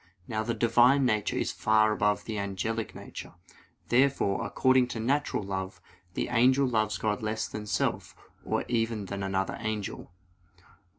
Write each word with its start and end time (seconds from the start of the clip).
Now 0.27 0.41
the 0.41 0.55
Divine 0.55 1.05
nature 1.05 1.37
is 1.37 1.51
far 1.51 1.91
above 1.91 2.25
the 2.25 2.39
angelic 2.39 2.95
nature. 2.95 3.35
Therefore, 3.89 4.43
according 4.47 4.87
to 4.87 4.99
natural 4.99 5.43
love, 5.43 5.79
the 6.15 6.29
angel 6.29 6.65
loves 6.67 6.97
God 6.97 7.21
less 7.21 7.47
than 7.47 7.67
self, 7.67 8.15
or 8.43 8.65
even 8.67 9.05
than 9.05 9.21
another 9.21 9.57
angel. 9.59 10.11